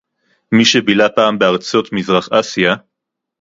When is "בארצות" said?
1.39-1.93